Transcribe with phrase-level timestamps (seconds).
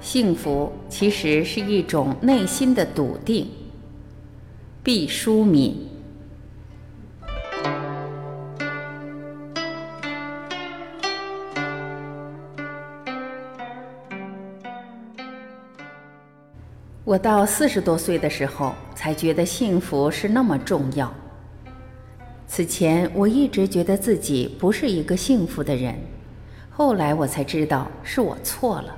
[0.00, 3.48] 幸福其实是一种内心的笃定。
[4.82, 5.86] 毕淑敏。
[17.04, 21.12] 我到四十多岁的时候，才觉得幸福是那么重要。
[22.46, 25.94] 此前我一直觉得自己不是一个幸福的人，
[26.70, 28.94] 后来我才知道是我错了。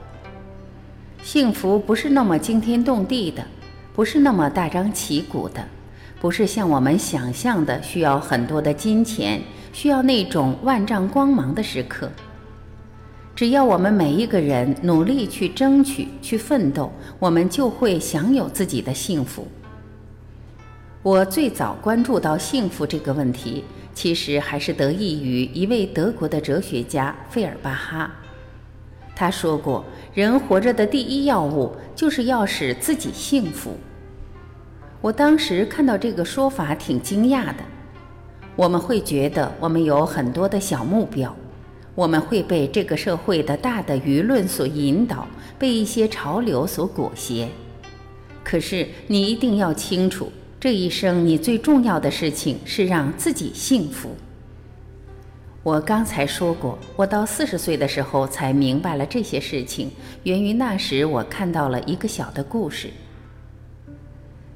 [1.22, 3.44] 幸福不是那么惊天动地的，
[3.94, 5.64] 不是那么大张旗鼓的，
[6.20, 9.40] 不是像我们想象的需要很多的金钱，
[9.72, 12.10] 需要那种万丈光芒的时刻。
[13.36, 19.46] 只要我们每一个人努力去争取、去奋斗，我们就会享有自己的幸福。
[21.02, 28.10] 我最早关注到幸福这个问题，其实还是得益于一位德国的哲学家费尔巴哈。
[29.20, 33.76] 他说过：“人活着的第一要务，就是要使自己幸福。”
[35.02, 37.56] 我当时看到这个说法挺惊讶的。
[38.56, 41.36] 我们会觉得我们有很多的小目标，
[41.94, 47.46] 我们会被这个社会的大的舆论所引导，被一些潮流所裹挟。
[48.42, 54.16] 可是你一定要清楚，这一生你最重要的事情是让自己幸福。
[55.70, 59.88] 我刚才说过，我到四十岁的时候才明白了这些事情，
[60.24, 62.90] 源于那时我看到了一个小的故事。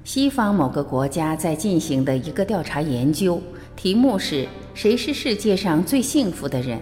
[0.03, 3.41] 西方某个国家在进行的一个调查研究，
[3.77, 6.81] 题目是谁是世界上最幸福的人？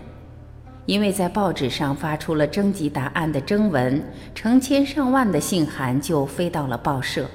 [0.87, 4.03] 因为在报纸上发出了征集答案的征文，
[4.35, 7.27] 成千上万的信函就飞到了报社。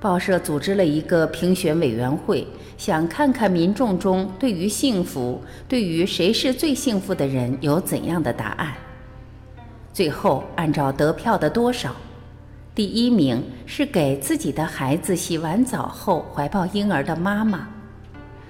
[0.00, 2.46] 报社组织了一个评选委员会，
[2.78, 8.72] 想看看民众中对于幸福、对于谁是最幸福的人有怎样的答案。
[9.92, 11.94] 最后按照得票的多少，
[12.74, 17.68] 第一名是给自己的孩子洗完澡后怀抱婴儿的妈妈，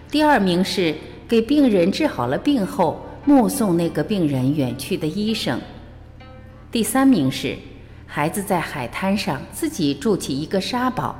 [0.08, 0.94] 第二名是
[1.26, 5.60] 给病人治好了病后目送那个病人远去的医生，
[6.70, 7.56] 第三名是
[8.06, 11.16] 孩子在海滩上自己筑起一个沙堡。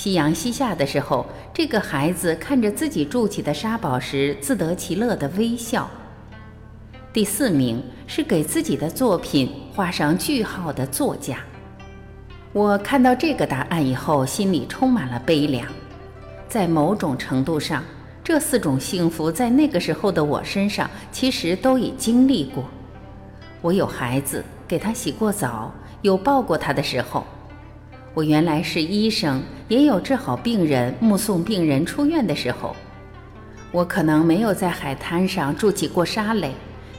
[0.00, 5.86] 夕阳西下的时候，这个孩子看着自己筑起的沙堡时，自得其乐的微笑。
[7.12, 11.36] 第四名是给自己的作品画上句号的作家。
[12.54, 15.68] 我看到这个答案以后，心里充满了悲凉。
[16.48, 17.84] 在某种程度上，
[18.24, 22.64] 这四种幸福在那个时候的我身上，其实都已经历过。
[23.60, 27.22] 我有孩子，给他洗过澡，有抱过他的时候。
[28.14, 32.74] 我原来是医生，也有治好病人、目送病人出院的时候。
[33.70, 36.50] 我可能没有在海滩上筑起过沙垒，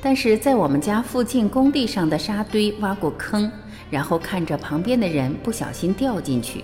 [0.02, 3.52] 但是在我们家附近工地上的沙堆挖过坑，
[3.90, 6.64] 然后看着旁边的人不小心掉进去。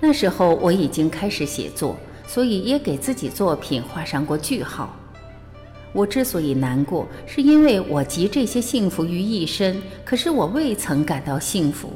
[0.00, 1.94] 那时候我已经开始写作，
[2.26, 4.96] 所以也给自己作品画上过句号。
[5.92, 11.92] 我之所以难过，是因为我集这些幸福于一身，可是我未曾感到幸福。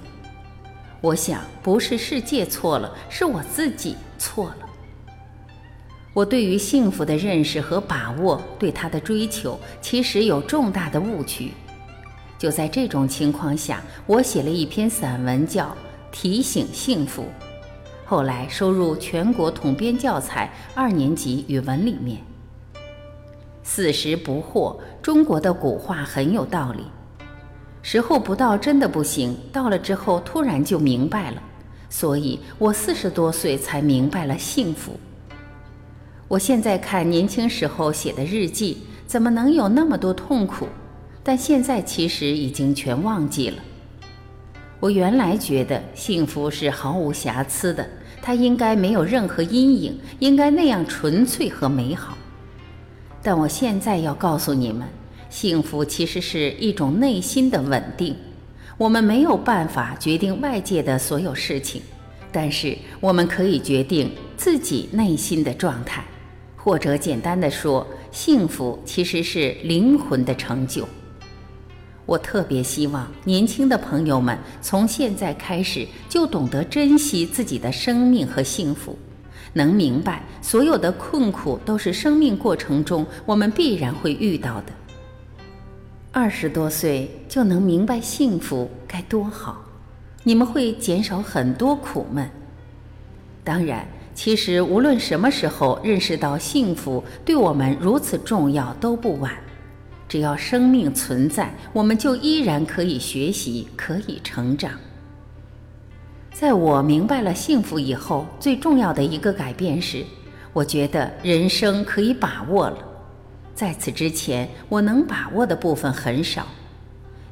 [1.01, 4.69] 我想，不是世界错了，是我自己错了。
[6.13, 11.53] 我对于幸福的认识和把握，对他的追求，其实有重大的误区。
[12.37, 15.67] 就在这种情况下，我写了一篇散文，叫
[16.13, 17.23] 《提醒幸福》，
[18.05, 22.19] 后来收入全国统编教材二年级语文里面。
[23.63, 26.85] 四十不惑，中国的古话很有道理。
[27.83, 29.37] 时候不到，真的不行。
[29.53, 31.43] 到了之后，突然就明白了。
[31.89, 34.99] 所以我四十多岁才明白了幸福。
[36.29, 40.69] 我现在看年轻时候写的日记，怎么能有那么多痛苦？
[41.25, 43.57] 但现在其实已经全忘记了。
[44.79, 47.87] 我原来觉得幸福是毫无瑕疵的，
[48.23, 52.17] 它应该没有任何阴影，应该那样纯粹和美好。
[53.23, 54.87] 但我现在要告诉你们。
[55.31, 58.15] 幸福其实是一种内心的稳定。
[58.77, 61.81] 我们没有办法决定外界的所有事情，
[62.33, 66.05] 但是我们可以决定自己内心的状态。
[66.57, 70.87] 或者简单的说，幸福其实是灵魂的成就。
[72.05, 78.99] 我特别希望年轻的朋友们从现在开始就懂得珍惜自己的生命和幸福，
[79.53, 84.73] 能明白所有的困苦都是生命过程中我们必然会遇到的。
[86.13, 89.65] 二十多岁就能明白幸福该多好，
[90.25, 92.29] 你们会减少很多苦闷。
[93.45, 99.33] 当然，其实无论什么时候认识到幸福对我们如此重要都不晚。
[100.09, 104.73] 只要生命存在，我们就依然可以学习，可以成长。
[106.33, 110.05] 在我明白了幸福以后，最重要的一个改变是，
[110.53, 112.79] 我觉得人生可以把握了。
[113.61, 116.47] 在此之前，我能把握的部分很少，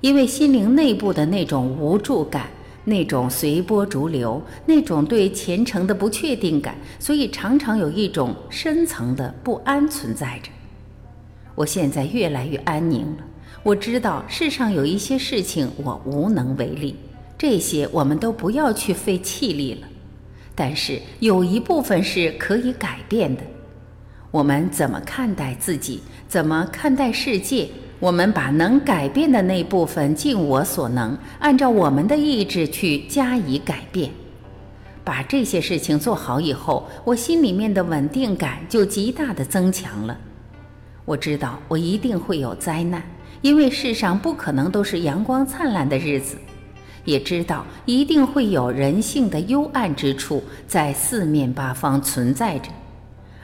[0.02, 2.50] 因为心灵内部的那种无助感，
[2.84, 10.50] 那种随波逐流，那种对前程的不确定感，所以常常有一种深层的不安存在着。
[11.54, 13.24] 我现在越来越安宁了，
[13.62, 16.94] 我知道世上有一些事情我无能为力。
[17.38, 19.88] 这些我们都不要去费气力了，
[20.54, 23.42] 但是有一部分是可以改变的。
[24.30, 27.68] 我们怎么看待自己，怎么看待世界？
[27.98, 34.10] 我们把能改变的那部分尽我所能，按照我们的意志去加以改变。
[35.02, 40.16] 把这些事情做好以后，我心里面的稳定感就极大的增强了。
[41.06, 43.02] 我知道我一定会有灾难，
[43.40, 46.36] 因为世上不可能都是阳光灿烂的日子。
[47.04, 52.68] 也知道一定会有人性的幽暗之处在四面八方存在着，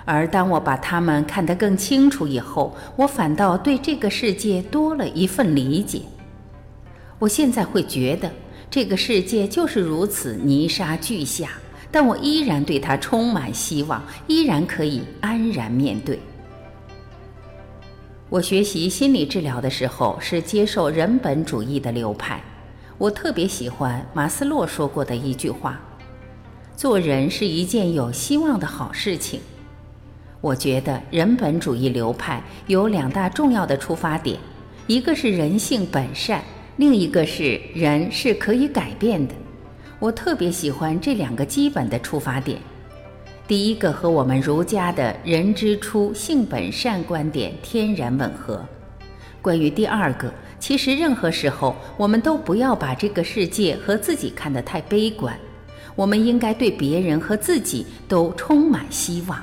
[0.05, 6.03] 而当我把它们看得更清楚以后，我反倒对这个世界多了一份理解。
[7.19, 8.31] 我现在会觉得
[8.71, 11.51] 这个世界就是如此泥沙俱下，
[11.91, 16.19] 但我依然对它充满希望，依然可以安然面对。
[18.29, 22.43] 我学习心理治疗的时候是接受人本主义的流派。
[22.99, 25.81] 我特别喜欢马斯洛说过的一句话
[26.77, 29.41] ：“做人是一件有希望的好事情。”
[30.44, 34.38] 我觉得人本主义流派有两大重要的出发点，
[34.87, 36.44] 一个是人性本善，
[36.76, 39.32] 另一个是人是可以改变的。
[39.99, 42.58] 我特别喜欢这两个基本的出发点。
[43.49, 48.62] 第一个和我们儒家的人之初性本善观点天然吻合。
[49.41, 50.31] 关于第二个。
[50.61, 55.35] 其实，任何时候，我们都不要把这个世界和自己看得太悲观。
[55.94, 59.43] 我们应该对别人和自己都充满希望。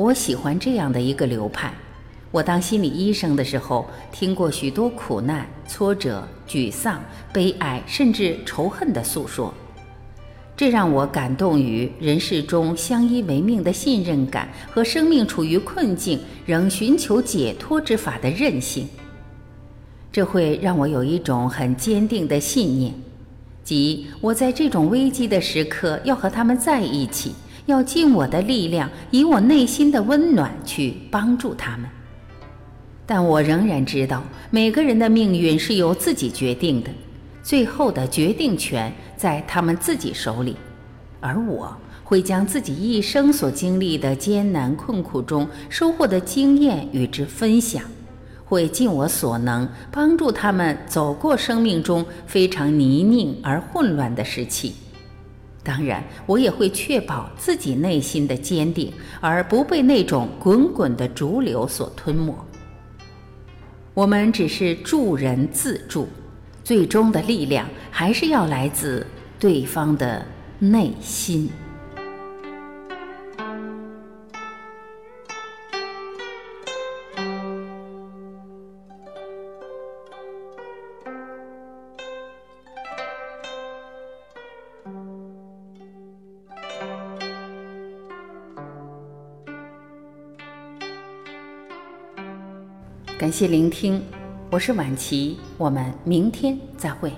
[0.00, 1.70] 我喜欢这样的一个流派。
[2.30, 7.02] 我当心理医生的时候，听过许多苦难、挫折、沮丧、
[7.34, 9.52] 悲哀，甚至仇恨的诉说，
[10.56, 18.88] 这让我感动于人世中相依为命的信任感和生命处于困境仍寻求解脱之法的韧性。
[20.10, 22.94] 这会让我有一种很坚定的信念，
[23.62, 27.34] 即我在这种危机的时刻要和他们在一起，
[27.70, 31.88] 要尽我的力量，以我内心的温暖去帮助他们。
[33.06, 36.90] 但我仍然知道，每个人的命运是由自己决定的，
[37.42, 40.54] 最后的决定权在他们自己手里，
[41.20, 41.74] 而我
[42.04, 47.82] 会将自己一生所经历的艰难困苦中收获的经验与之分享。
[48.44, 54.74] 会尽我所能帮助他们走过生命中非常泥泞而混乱的时期，
[55.62, 62.34] 当然，我也会确保自己内心的坚定，而不被那种滚滚的浊流所吞没。
[63.92, 66.08] 我们只是助人自助，
[66.64, 69.06] 最终的力量还是要来自
[69.38, 70.24] 对方的
[70.58, 71.50] 内心。
[93.20, 94.02] 感谢聆听，
[94.50, 97.12] 我是晚琪，我们明天再会。